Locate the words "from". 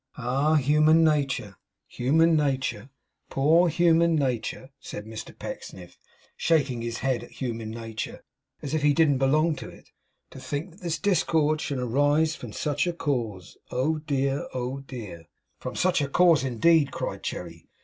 12.35-12.51, 15.59-15.75